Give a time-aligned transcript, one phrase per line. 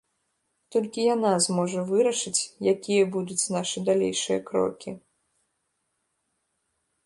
[0.75, 4.97] Толькі яна зможа вырашыць, якімі будуць нашы далейшыя крокі.